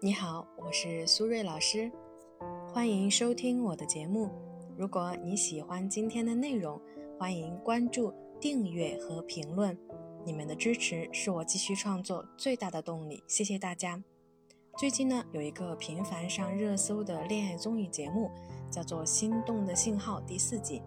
[0.00, 1.90] 你好，我是苏瑞老师，
[2.72, 4.30] 欢迎收听我的节目。
[4.76, 6.80] 如果你喜欢今天的内容，
[7.18, 9.76] 欢迎关注、订阅和评论。
[10.24, 14.00] 你们的支持是我继续创作最大的动力，谢谢大家。
[14.78, 18.30] 最近呢，有一个频繁上热搜的恋爱综艺节目，
[18.70, 20.80] 叫做《心动的信号》第四季。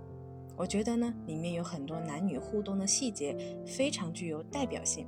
[0.55, 3.35] 我觉得呢，里面有很多男女互动的细节，
[3.67, 5.05] 非常具有代表性。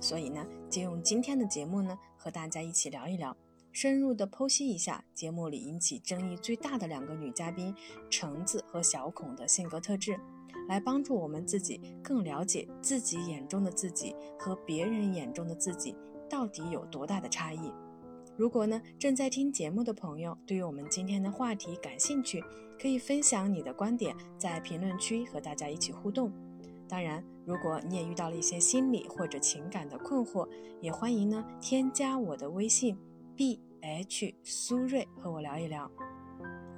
[0.00, 3.36] 所以呢，借用今天的节目呢，和大家一起聊一聊，
[3.72, 7.74] 深入的剖析一下节目里引起争议最大的两个女嘉宾
[8.08, 10.18] 橙子和小孔的性格特质，
[10.68, 15.96] 来帮助我们自己更了解自己眼中的自己和别人眼中的自己
[16.30, 17.72] 到底有多大的差异。
[18.36, 22.40] 如果呢，正在听节目的朋友对于我们今天的话题感兴趣，
[22.80, 26.32] 可以分享你的观点，在评论区和大家一起互动。
[26.88, 30.48] 当然，如果你也遇到了一些心理或者情感的困惑，
[30.80, 32.96] 也欢迎呢添加我的微信
[33.36, 35.90] b h 苏瑞和我聊一聊。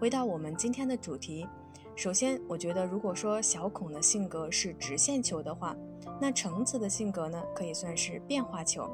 [0.01, 1.47] 回到我们今天的主题，
[1.95, 5.77] 首先我觉得，如果说小孔的性格是直线球的话，
[6.21, 8.91] 那橙子的性格呢可以算是变化球。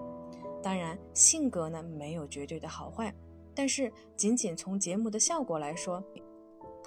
[0.63, 3.15] 当然，性格呢没有绝对的好坏，
[3.55, 6.03] 但是仅仅从节目的效果来说。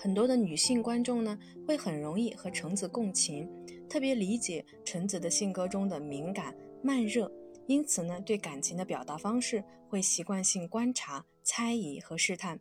[0.01, 3.49] 很多的女性观众呢，会很容易和橙子共情，
[3.89, 7.29] 特别理解橙子的性格中的敏感慢热，
[7.67, 12.57] 因此呢，对感情的表达方式会习惯性观察、猜疑和试探。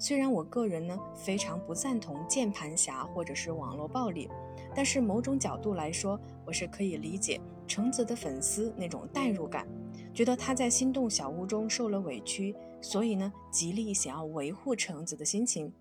[0.00, 4.28] 虽然我个人呢非常不赞同键盘侠或者是网络暴力，
[4.74, 9.64] 但是某种角度来说，我是可以理解橙子的粉丝那种代入感，
[10.12, 15.72] 觉得他在心动小屋中受了委屈，所以呢，极力想要维护橙子的心情。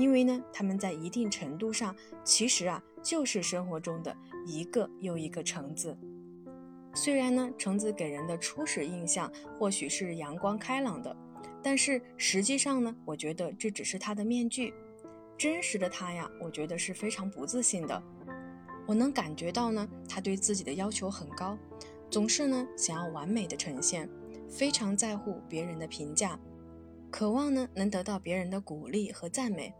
[0.00, 5.94] 因为呢，他们在一定程度上其实啊，就是生活中的一个又一个橙子。
[6.94, 11.14] 虽然呢，橙子给人的初始印象或许是阳光开朗的，
[11.62, 14.72] 但是实际上呢，我觉得这只是他的面具。
[15.36, 18.02] 真实的他呀，我觉得是非常不自信的。
[18.86, 21.58] 我能感觉到呢，他对自己的要求很高，
[22.10, 24.08] 总是呢想要完美的呈现，
[24.48, 26.40] 非常在乎别人的评价。
[27.10, 29.74] 渴望呢能得到别人的鼓励和赞美，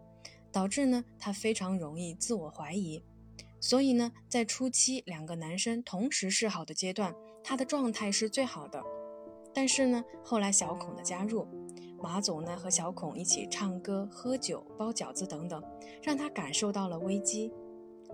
[0.52, 3.02] 导致呢他非常容易自我怀疑。
[3.60, 8.82] 所以呢，在初期两个男生同时示好的阶段，他的状态是最好的。
[9.52, 11.46] 但是呢，后来小孔的加入，
[12.02, 15.62] 马总呢和小孔一起唱歌、喝酒、包饺子等等，
[16.02, 17.52] 让他感受到了危机。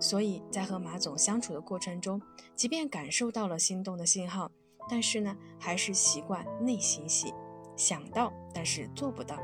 [0.00, 2.20] 所以在和马总相处的过程中，
[2.54, 4.50] 即便感受到了心动的信号，
[4.90, 7.32] 但是呢，还是习惯内心戏。
[7.76, 9.38] 想到，但是做不到，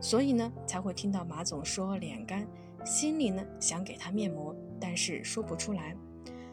[0.00, 2.48] 所以呢才会听到马总说脸干，
[2.84, 5.94] 心里呢想给他面膜，但是说不出来。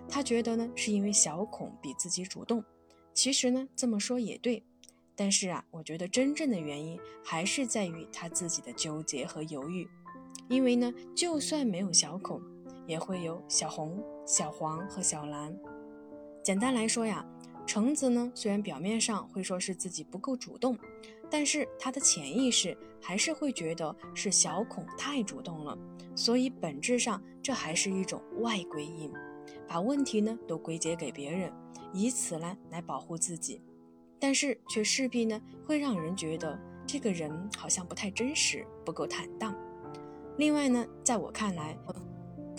[0.09, 2.63] 他觉得呢是因为小孔比自己主动，
[3.13, 4.63] 其实呢这么说也对，
[5.15, 9.87] 但是啊，我觉得真正的原因还是在于他自己的纠结和犹豫。
[10.49, 12.41] 因为呢，就算没有小孔，
[12.85, 15.57] 也会有小红、小黄和小蓝。
[16.43, 17.25] 简单来说呀。
[17.65, 20.77] 橙子呢，虽然表面上会说是自己不够主动，
[21.29, 25.77] 但是他的潜意识还是会觉得是小孔太主动了，
[26.15, 29.11] 所以本质上这还是一种外归因，
[29.67, 31.51] 把问题呢都归结给别人，
[31.93, 33.61] 以此呢来保护自己，
[34.19, 39.55] 但是却势必呢会让人觉得这个人好像不太真实，不够坦荡。
[40.37, 41.77] 另外呢，在我看来。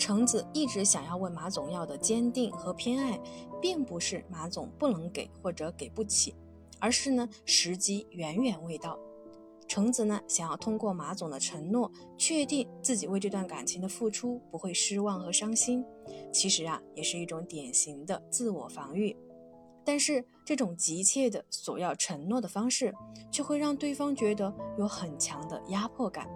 [0.01, 3.19] 橙子一直想要问马总要的坚定和偏爱，
[3.61, 6.33] 并不是马总不能给或者给不起，
[6.79, 8.97] 而是呢时机远远未到。
[9.67, 15.85] 橙子呢想要通过马总的承诺，确定自己为这段感情的付出不会失望和伤心。
[16.33, 19.15] 其实啊，也是一种典型的自我防御。
[19.85, 22.93] 但是这种急切的索要承诺的方式，
[23.31, 26.27] 却会让对方觉得有很强的压迫感。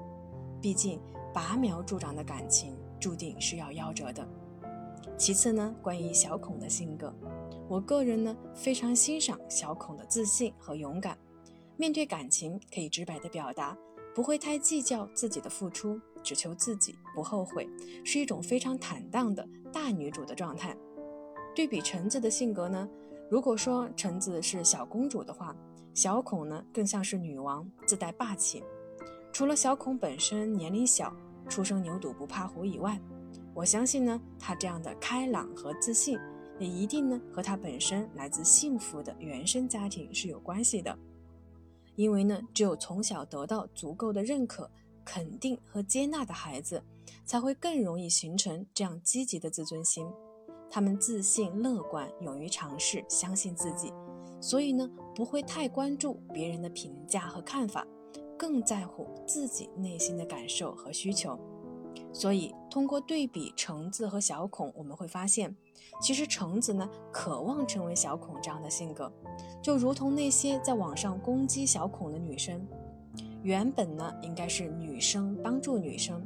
[0.61, 1.01] 毕竟
[1.33, 2.77] 拔苗助长的感情。
[2.99, 4.25] 注定是要夭折的。
[5.17, 7.13] 其次呢，关于小孔的性格，
[7.69, 11.17] 我个人呢非常欣赏小孔的自信和勇敢，
[11.77, 13.77] 面对感情可以直白的表达，
[14.13, 17.69] 不会太计较自己的付出，只求自己不后悔，
[18.03, 20.75] 是一种非常坦荡的大女主的状态。
[21.55, 22.89] 对比橙子的性格呢，
[23.29, 25.55] 如果说橙子是小公主的话，
[25.93, 28.63] 小孔呢更像是女王，自带霸气。
[29.31, 31.15] 除了小孔本身年龄小。
[31.49, 32.97] 初生牛犊不怕虎以外，
[33.53, 36.17] 我相信呢，他这样的开朗和自信，
[36.59, 40.97] 也一定呢和他本身来自幸福的原生家庭是有关系的。
[41.95, 44.69] 因为呢，只有从小得到足够的认可、
[45.05, 46.83] 肯定和接纳的孩子，
[47.23, 50.07] 才会更容易形成这样积极的自尊心。
[50.71, 53.93] 他们自信、乐观、勇于尝试、相信自己，
[54.41, 57.85] 所以呢，不会太关注别人的评价和看法，
[58.35, 61.37] 更在乎自己内心的感受和需求。
[62.13, 65.53] 所以，通过对比橙子和小孔，我们会发现，
[65.99, 69.11] 其实橙子呢，渴望成为小孔这样的性格，
[69.63, 72.65] 就如同那些在网上攻击小孔的女生，
[73.41, 76.23] 原本呢，应该是女生帮助女生，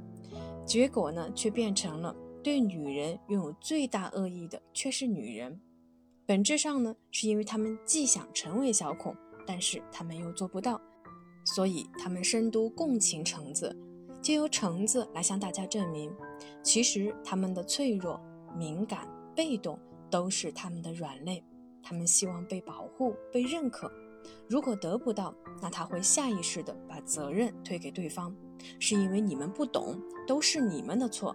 [0.66, 2.14] 结果呢，却变成了
[2.44, 5.58] 对女人拥有最大恶意的，却是女人。
[6.26, 10.82] 本质上呢，是因为他们既想成为小孔，但是他们又做不到，
[11.56, 13.74] 所以他们深度共情橙子。
[14.28, 16.14] 借由橙子来向大家证明，
[16.62, 18.20] 其实他们的脆弱、
[18.58, 19.80] 敏感、被动
[20.12, 21.42] 都是他们的软肋。
[21.82, 23.90] 他们希望被保护、被认可。
[24.50, 28.36] 如果得不到，那他会下意识地把责任推给对方，
[28.82, 29.98] 是因为你们不懂，
[30.28, 31.34] 都是你们的错。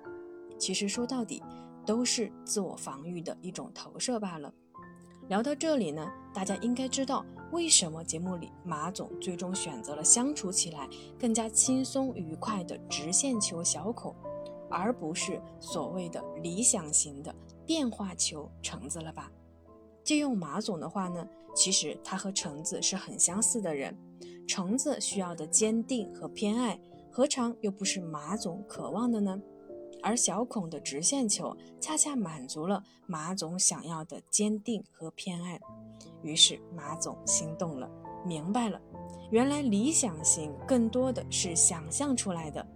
[0.58, 1.42] 其实说到底，
[1.86, 4.52] 都是自我防御的一种投射罢了。
[5.32, 10.86] 聊到这里呢，大家应该知道为什么节目里马总最终选择了相处起来
[11.18, 14.14] 更加轻松愉快的直线球小口，
[14.68, 17.34] 而不是所谓的理想型的
[17.64, 19.32] 变化球橙子了吧？
[20.04, 23.96] 借用马总的话呢，其实他和橙子是很相似的人，
[24.46, 26.78] 橙子需要的坚定和偏爱，
[27.10, 29.40] 何尝又不是马总渴望的呢？
[30.02, 35.60] 而小孔的直线球恰恰满足了马总想要的坚定和偏爱，
[36.22, 37.88] 于是马总心动了，
[38.26, 38.80] 明白了，
[39.30, 42.66] 原来理想型更多的是想象出来的，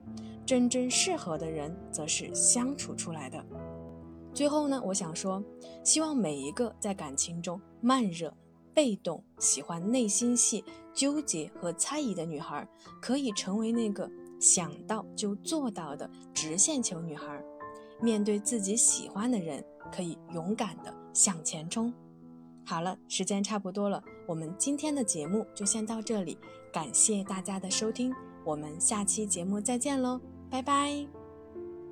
[0.46, 3.44] 真正适合的人则是相处出来的。
[4.32, 5.43] 最后呢，我想说，
[5.82, 8.32] 希望每一个在感情中慢热、
[8.73, 10.62] 被动、喜欢内心戏、
[10.94, 12.69] 纠结和猜疑的女孩，
[13.00, 14.08] 可以成为那个。
[14.41, 17.43] 想到就做到的直线球女孩，
[18.00, 21.93] 面对自己喜欢的人，可以勇敢的向前冲。
[22.65, 26.37] 好了，时间差不多了，我们今天的节目就先到这里，
[26.73, 28.12] 感谢大家的收听，
[28.44, 31.15] 我们下期节目再见喽，拜拜。